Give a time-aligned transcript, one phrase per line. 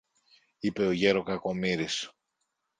[0.59, 2.11] είπε ο γερο Κακομοίρης.